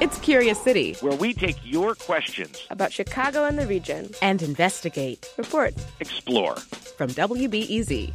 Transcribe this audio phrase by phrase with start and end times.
[0.00, 5.28] It's Curious City, where we take your questions about Chicago and the region and investigate,
[5.36, 6.54] report, explore.
[6.54, 8.12] From WBEZ.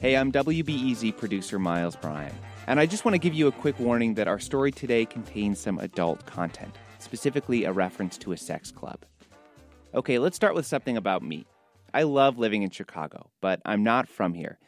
[0.00, 2.34] Hey, I'm WBEZ producer Miles Bryan,
[2.66, 5.60] and I just want to give you a quick warning that our story today contains
[5.60, 9.04] some adult content, specifically a reference to a sex club.
[9.94, 11.46] Okay, let's start with something about me.
[11.94, 14.58] I love living in Chicago, but I'm not from here.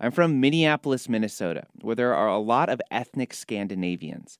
[0.00, 4.38] I'm from Minneapolis, Minnesota, where there are a lot of ethnic Scandinavians.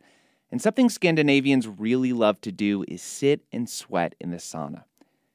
[0.51, 4.84] And something Scandinavians really love to do is sit and sweat in the sauna.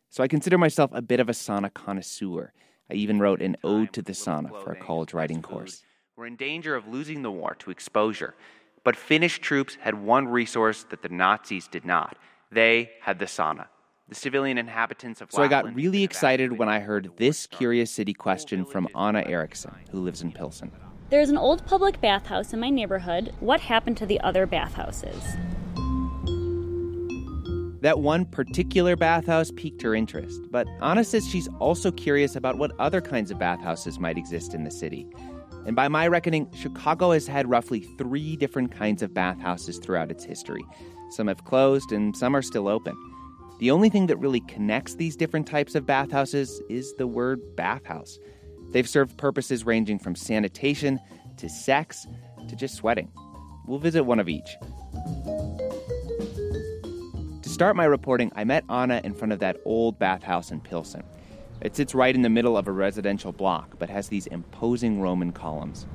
[0.10, 2.54] So I consider myself a bit of a sauna connoisseur.
[2.92, 5.84] I even wrote an ode to the sauna for a college writing course.
[6.16, 8.36] We're in danger of losing the war to exposure.
[8.84, 12.18] But Finnish troops had one resource that the Nazis did not
[12.52, 13.68] they had the sauna
[14.10, 18.14] the civilian inhabitants of So I got really excited when I heard this Curious City
[18.14, 20.72] question from Anna Erickson, who lives in Pilsen.
[21.12, 23.34] There's an old public bathhouse in my neighborhood.
[23.40, 25.24] What happened to the other bathhouses?
[27.82, 32.72] That one particular bathhouse piqued her interest, but Anna says she's also curious about what
[32.80, 35.08] other kinds of bathhouses might exist in the city.
[35.66, 40.24] And by my reckoning, Chicago has had roughly three different kinds of bathhouses throughout its
[40.24, 40.66] history.
[41.12, 42.96] Some have closed and some are still open.
[43.60, 48.18] The only thing that really connects these different types of bathhouses is the word bathhouse.
[48.72, 50.98] They've served purposes ranging from sanitation
[51.36, 52.08] to sex
[52.48, 53.12] to just sweating.
[53.68, 54.56] We'll visit one of each.
[57.42, 61.04] To start my reporting, I met Anna in front of that old bathhouse in Pilsen.
[61.60, 65.34] It sits right in the middle of a residential block, but has these imposing Roman
[65.34, 65.86] columns.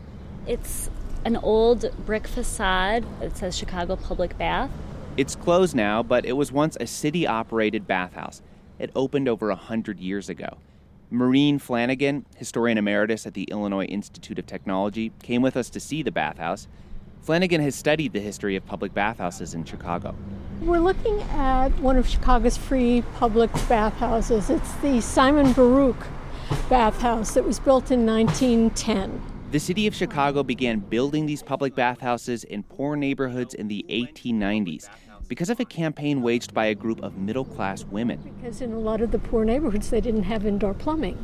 [0.47, 0.91] It's
[1.25, 4.71] an old brick facade that says Chicago Public Bath.
[5.17, 8.43] It's closed now, but it was once a city operated bathhouse.
[8.81, 10.59] It opened over a hundred years ago.
[11.09, 16.03] Maureen Flanagan, historian emeritus at the Illinois Institute of Technology, came with us to see
[16.03, 16.67] the bathhouse.
[17.23, 20.17] Flanagan has studied the history of public bathhouses in Chicago.
[20.63, 24.51] We're looking at one of Chicago's free public bathhouses.
[24.51, 26.09] It's the Simon Baruch
[26.69, 29.23] bathhouse that was built in 1910.
[29.53, 34.89] The city of Chicago began building these public bathhouses in poor neighborhoods in the 1890s
[35.29, 38.21] because of a campaign waged by a group of middle class women.
[38.41, 41.19] Because in a lot of the poor neighborhoods, they didn't have indoor plumbing.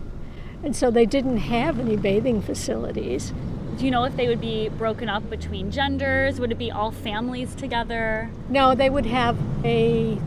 [0.62, 3.32] And so they didn't have any bathing facilities.
[3.78, 6.38] Do you know if they would be broken up between genders?
[6.38, 8.30] Would it be all families together?
[8.50, 10.18] No, they would have a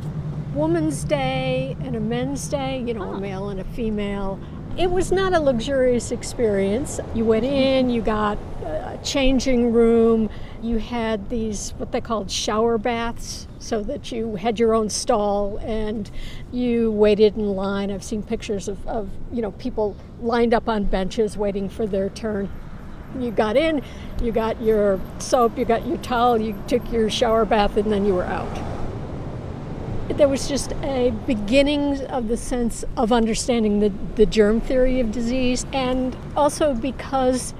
[0.56, 3.14] woman's day and a men's day, you know, oh.
[3.14, 4.40] a male and a female.
[4.76, 7.00] It was not a luxurious experience.
[7.14, 10.32] You went in, you got a changing room,
[10.64, 15.58] you had these what they called shower baths so that you had your own stall
[15.60, 16.10] and
[16.52, 17.92] you waited in line.
[17.92, 22.10] I've seen pictures of, of you know people lined up on benches waiting for their
[22.10, 22.50] turn.
[23.20, 23.84] You got in,
[24.24, 28.06] you got your soap, you got your towel, you took your shower bath, and then
[28.06, 28.73] you were out
[30.10, 35.12] there was just a beginning of the sense of understanding the, the germ theory of
[35.12, 37.54] disease, and also because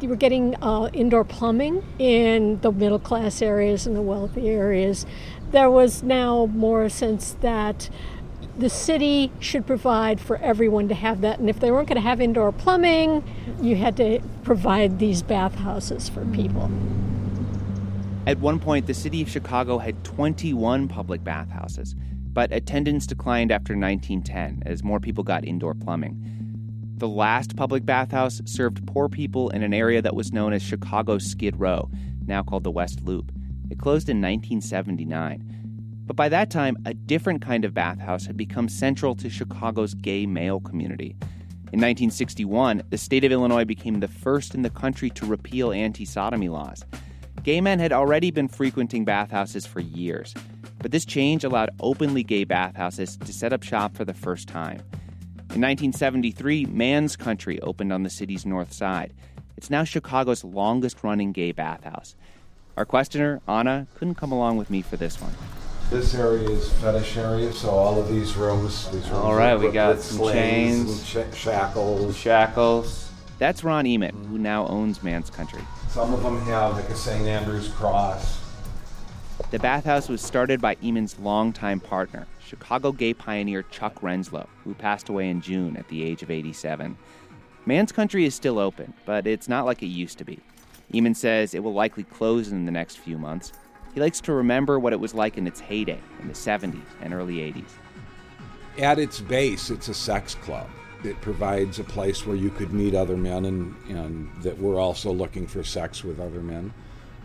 [0.00, 5.06] you were getting uh, indoor plumbing in the middle class areas and the wealthy areas,
[5.50, 7.88] there was now more a sense that
[8.58, 11.38] the city should provide for everyone to have that.
[11.38, 13.24] And if they weren't going to have indoor plumbing,
[13.60, 16.70] you had to provide these bathhouses for people.
[18.26, 21.94] At one point, the city of Chicago had 21 public bathhouses,
[22.32, 26.18] but attendance declined after 1910 as more people got indoor plumbing.
[26.96, 31.26] The last public bathhouse served poor people in an area that was known as Chicago's
[31.26, 31.90] Skid Row,
[32.26, 33.30] now called the West Loop.
[33.70, 35.44] It closed in 1979.
[36.06, 40.24] But by that time, a different kind of bathhouse had become central to Chicago's gay
[40.24, 41.14] male community.
[41.74, 46.06] In 1961, the state of Illinois became the first in the country to repeal anti
[46.06, 46.86] sodomy laws.
[47.44, 50.32] Gay men had already been frequenting bathhouses for years,
[50.78, 54.78] but this change allowed openly gay bathhouses to set up shop for the first time.
[55.52, 59.12] In 1973, Man's Country opened on the city's north side.
[59.58, 62.16] It's now Chicago's longest running gay bathhouse.
[62.78, 65.34] Our questioner, Anna, couldn't come along with me for this one.
[65.90, 69.70] This area is fetish area, so all of these rooms, these rooms all right, we
[69.70, 75.60] got some chains, sh- shackles, shackles, That's Ron Ehemann, who now owns Man's Country.
[75.94, 77.24] Some of them have like a St.
[77.24, 78.40] Andrew's cross.
[79.52, 85.08] The bathhouse was started by Ehemann's longtime partner, Chicago gay pioneer Chuck Renslow, who passed
[85.08, 86.98] away in June at the age of 87.
[87.64, 90.40] Man's Country is still open, but it's not like it used to be.
[90.92, 93.52] Ehemann says it will likely close in the next few months.
[93.94, 97.14] He likes to remember what it was like in its heyday in the 70s and
[97.14, 97.70] early 80s.
[98.78, 100.66] At its base, it's a sex club.
[101.04, 105.12] It provides a place where you could meet other men and, and that were also
[105.12, 106.72] looking for sex with other men.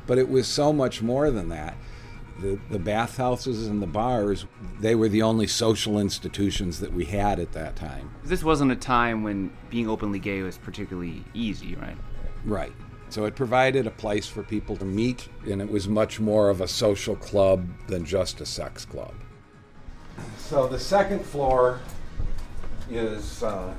[0.06, 1.76] But it was so much more than that.
[2.40, 4.46] The, the bathhouses and the bars,
[4.80, 8.10] they were the only social institutions that we had at that time.
[8.24, 11.98] This wasn't a time when being openly gay was particularly easy, right?
[12.46, 12.74] Right.
[13.10, 16.62] So it provided a place for people to meet, and it was much more of
[16.62, 19.14] a social club than just a sex club.
[20.38, 21.80] So the second floor
[22.89, 23.74] is uh,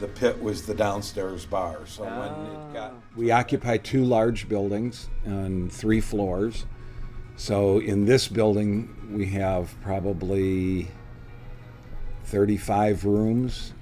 [0.00, 1.86] the pit was the downstairs bar.
[1.86, 6.66] So when it got We occupy two large buildings on three floors.
[7.36, 10.88] So in this building, we have probably
[12.24, 13.72] 35 rooms,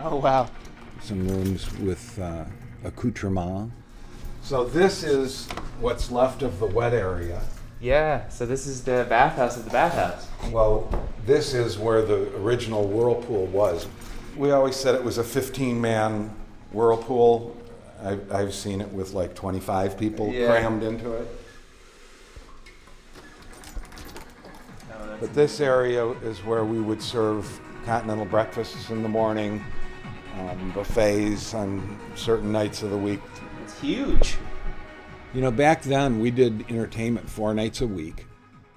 [0.00, 0.48] Oh, wow.
[1.00, 2.44] some rooms with uh,
[2.84, 3.72] accoutrement.
[4.42, 5.46] so this is
[5.80, 7.40] what's left of the wet area.
[7.86, 10.26] Yeah, so this is the bathhouse of the bathhouse.
[10.50, 10.88] Well,
[11.24, 13.86] this is where the original whirlpool was.
[14.36, 16.34] We always said it was a 15 man
[16.72, 17.56] whirlpool.
[18.02, 20.48] I've, I've seen it with like 25 people Yeah.
[20.48, 21.28] crammed into it.
[25.20, 29.64] But this area is where we would serve continental breakfasts in the morning,
[30.40, 33.20] um, buffets on certain nights of the week.
[33.62, 34.38] It's huge.
[35.36, 38.26] You know, back then we did entertainment four nights a week,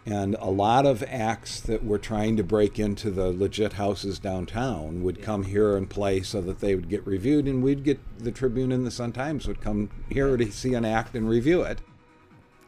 [0.06, 5.02] and a lot of acts that were trying to break into the legit houses downtown
[5.02, 8.34] would come here and play so that they would get reviewed, and we'd get the
[8.34, 11.80] Tribune and the Sun Times would come here to see an act and review it.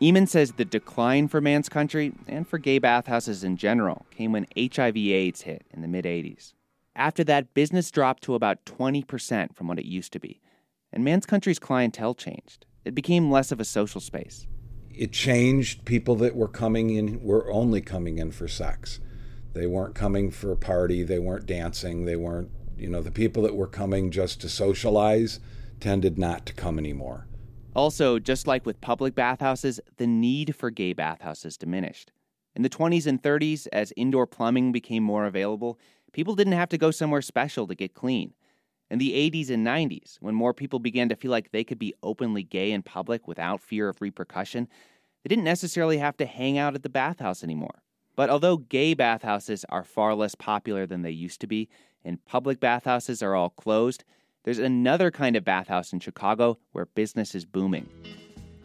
[0.02, 4.48] Ehemann says the decline for Man's Country and for gay bathhouses in general came when
[4.56, 6.54] HIV/AIDS hit in the mid 80s.
[6.96, 10.40] After that, business dropped to about 20% from what it used to be,
[10.94, 12.66] and Man's Country's clientele changed.
[12.84, 14.48] It became less of a social space.
[14.90, 15.86] It changed.
[15.86, 19.00] People that were coming in were only coming in for sex.
[19.54, 21.04] They weren't coming for a party.
[21.04, 22.06] They weren't dancing.
[22.06, 25.40] They weren't, you know, the people that were coming just to socialize
[25.80, 27.28] tended not to come anymore.
[27.76, 32.12] Also, just like with public bathhouses, the need for gay bathhouses diminished.
[32.54, 35.80] In the 20s and 30s, as indoor plumbing became more available,
[36.12, 38.34] people didn't have to go somewhere special to get clean.
[38.92, 41.94] In the 80s and 90s, when more people began to feel like they could be
[42.04, 44.68] openly gay in public without fear of repercussion,
[45.24, 47.84] they didn't necessarily have to hang out at the bathhouse anymore.
[48.18, 51.70] But although gay bathhouses are far less popular than they used to be,
[52.04, 54.04] and public bathhouses are all closed,
[54.44, 57.88] there's another kind of bathhouse in Chicago where business is booming.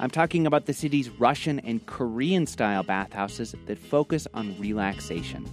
[0.00, 5.46] I'm talking about the city's Russian and Korean style bathhouses that focus on relaxation.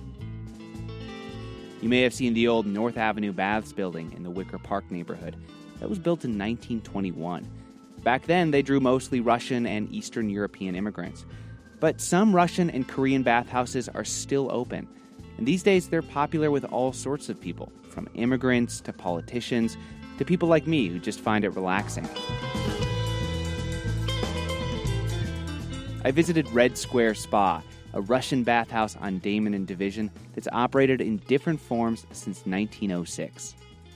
[1.83, 5.35] You may have seen the old North Avenue Baths building in the Wicker Park neighborhood.
[5.81, 7.45] That was built in 1921.
[8.03, 11.25] Back then, they drew mostly Russian and Eastern European immigrants.
[11.81, 14.87] But some Russian and Korean bathhouses are still open.
[15.37, 19.75] And these days, they're popular with all sorts of people, from immigrants to politicians
[20.19, 22.07] to people like me who just find it relaxing.
[26.05, 27.61] I visited Red Square Spa,
[27.93, 33.55] a Russian bathhouse on Damen and Division that's operated in different forms since 1906.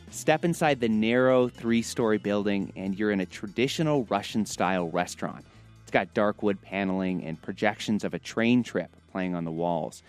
[0.10, 5.46] Step inside the narrow three story building, and you're in a traditional Russian style restaurant.
[5.82, 10.04] It's got dark wood paneling and projections of a train trip playing on the walls.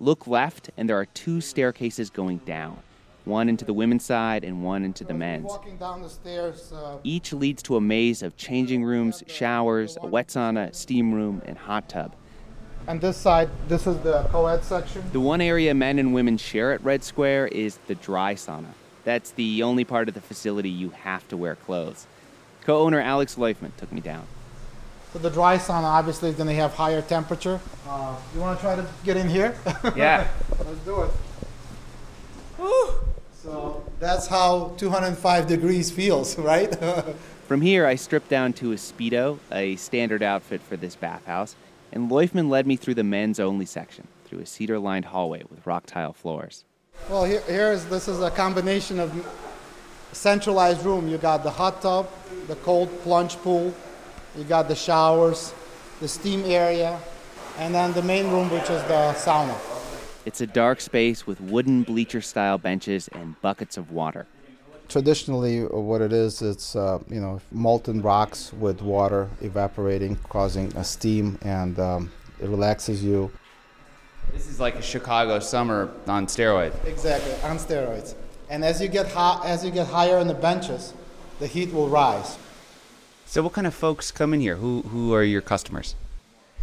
[0.00, 2.78] Look left, and there are two staircases going down
[3.26, 5.46] one into the women's side and one into the men's.
[5.46, 10.06] Walking down the stairs, uh, Each leads to a maze of changing rooms, showers, a
[10.06, 12.14] wet sauna, steam room, and hot tub.
[12.86, 15.02] And this side, this is the co-ed section.
[15.12, 18.72] The one area men and women share at Red Square is the dry sauna.
[19.04, 22.06] That's the only part of the facility you have to wear clothes.
[22.62, 24.26] Co owner Alex Leufman took me down.
[25.12, 27.60] So the dry sauna obviously is going to have higher temperature.
[27.88, 29.56] Uh, you want to try to get in here?
[29.96, 30.28] Yeah.
[30.58, 31.10] Let's do it.
[32.56, 32.94] Whew.
[33.32, 36.76] So that's how 205 degrees feels, right?
[37.46, 41.54] From here, I stripped down to a Speedo, a standard outfit for this bathhouse,
[41.96, 45.66] and Leufman led me through the men's only section, through a cedar lined hallway with
[45.66, 46.62] rock tile floors.
[47.08, 49.10] well, here, here's this is a combination of
[50.12, 51.08] centralized room.
[51.08, 52.10] You got the hot tub,
[52.48, 53.74] the cold plunge pool,
[54.36, 55.54] you got the showers,
[56.00, 57.00] the steam area,
[57.56, 59.56] and then the main room, which is the sauna.
[60.26, 64.26] It's a dark space with wooden bleacher style benches and buckets of water.
[64.88, 70.84] Traditionally, what it is, it's uh, you know molten rocks with water evaporating, causing a
[70.84, 73.30] steam, and um, it relaxes you.
[74.32, 76.74] This is like a Chicago summer on steroids.
[76.84, 78.14] Exactly, on steroids.
[78.48, 80.94] And as you get hot, as you get higher in the benches,
[81.40, 82.38] the heat will rise.
[83.24, 84.56] So, what kind of folks come in here?
[84.56, 85.96] Who who are your customers?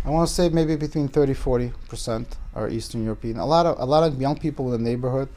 [0.05, 3.37] I want to say maybe between 30 40 percent are Eastern European.
[3.37, 5.27] A lot of a lot of young people in the neighborhood.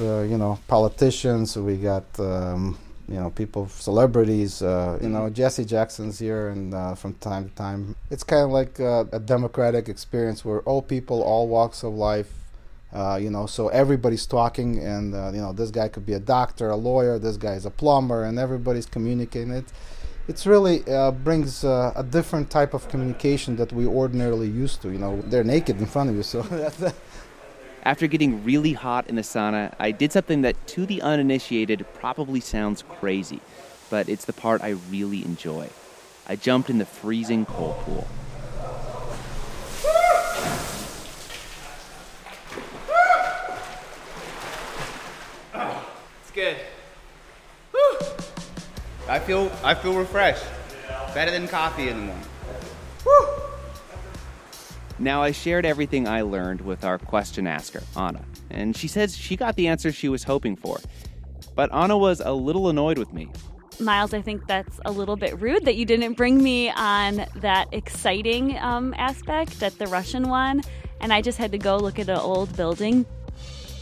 [0.00, 1.58] Uh, you know, politicians.
[1.58, 4.62] We got um, you know people, celebrities.
[4.62, 8.50] Uh, you know, Jesse Jackson's here, and uh, from time to time, it's kind of
[8.50, 12.32] like uh, a democratic experience where all people, all walks of life.
[12.94, 16.18] Uh, you know, so everybody's talking, and uh, you know, this guy could be a
[16.18, 17.18] doctor, a lawyer.
[17.18, 19.52] This guy is a plumber, and everybody's communicating.
[19.52, 19.66] It,
[20.28, 24.90] it's really uh, brings uh, a different type of communication that we ordinarily used to.
[24.90, 26.42] You know, they're naked in front of you, so
[27.82, 32.38] After getting really hot in the sauna, I did something that to the uninitiated probably
[32.38, 33.40] sounds crazy,
[33.88, 35.70] but it's the part I really enjoy.
[36.28, 38.06] I jumped in the freezing cold pool.
[46.20, 46.56] It's good.
[47.72, 47.98] Whew.
[49.08, 50.44] I feel I feel refreshed.
[51.14, 52.29] Better than coffee in the morning.
[55.00, 59.34] Now, I shared everything I learned with our question asker, Anna, and she says she
[59.34, 60.78] got the answer she was hoping for.
[61.54, 63.30] But Anna was a little annoyed with me.
[63.80, 67.68] Miles, I think that's a little bit rude that you didn't bring me on that
[67.72, 70.60] exciting um, aspect at the Russian one,
[71.00, 73.06] and I just had to go look at an old building.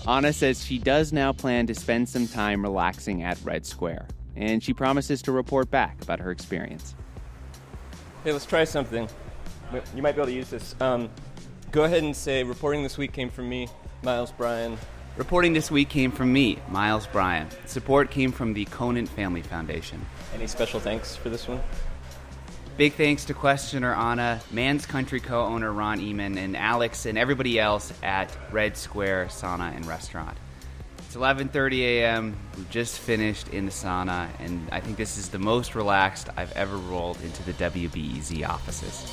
[0.06, 4.06] Anna says she does now plan to spend some time relaxing at Red Square,
[4.36, 6.94] and she promises to report back about her experience.
[8.22, 9.08] Hey, let's try something.
[9.94, 10.74] You might be able to use this.
[10.80, 11.10] Um,
[11.72, 13.68] go ahead and say, reporting this week came from me,
[14.02, 14.78] Miles Bryan.
[15.16, 17.48] Reporting this week came from me, Miles Bryan.
[17.66, 20.04] Support came from the Conant Family Foundation.
[20.34, 21.60] Any special thanks for this one?
[22.76, 27.92] Big thanks to questioner Anna, Man's Country co-owner Ron Ehemann, and Alex and everybody else
[28.04, 30.38] at Red Square Sauna and Restaurant.
[30.98, 32.36] It's 11:30 a.m.
[32.56, 36.52] We just finished in the sauna, and I think this is the most relaxed I've
[36.52, 39.10] ever rolled into the WBEZ offices.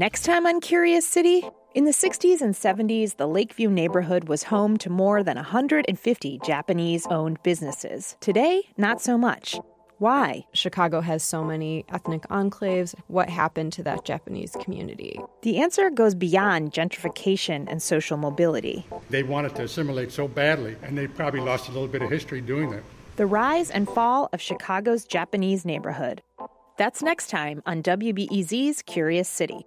[0.00, 4.78] Next time on Curious City, in the 60s and 70s, the Lakeview neighborhood was home
[4.78, 8.16] to more than 150 Japanese owned businesses.
[8.20, 9.60] Today, not so much.
[9.98, 10.46] Why?
[10.54, 12.94] Chicago has so many ethnic enclaves.
[13.08, 15.20] What happened to that Japanese community?
[15.42, 18.86] The answer goes beyond gentrification and social mobility.
[19.10, 22.40] They wanted to assimilate so badly, and they probably lost a little bit of history
[22.40, 22.84] doing that.
[23.16, 26.22] The rise and fall of Chicago's Japanese neighborhood.
[26.78, 29.66] That's next time on WBEZ's Curious City.